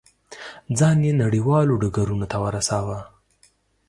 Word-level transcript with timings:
ځان 0.77 0.97
یې 1.07 1.19
نړیوالو 1.23 1.79
ډګرونو 1.81 2.25
ته 2.31 2.37
ورساوه. 2.43 2.99